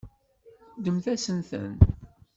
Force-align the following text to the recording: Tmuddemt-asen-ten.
Tmuddemt-asen-ten. 0.75 1.71